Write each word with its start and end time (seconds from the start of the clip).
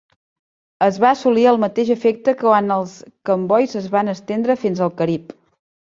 Es 0.85 0.97
va 1.03 1.11
assolir 1.17 1.43
el 1.51 1.61
mateix 1.65 1.93
efecte 1.97 2.35
quan 2.41 2.75
els 2.79 2.97
combois 3.33 3.79
es 3.85 3.95
van 3.99 4.15
estendre 4.19 4.61
fins 4.67 4.87
al 4.89 4.99
Carib. 5.05 5.41